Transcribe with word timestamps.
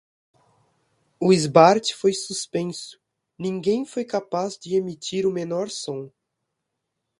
O 1.19 1.31
esbart 1.31 1.93
foi 1.93 2.11
suspenso, 2.11 2.99
ninguém 3.37 3.85
foi 3.85 4.03
capaz 4.03 4.57
de 4.57 4.73
emitir 4.75 5.27
o 5.27 5.31
menor 5.31 5.69
som. 5.69 6.09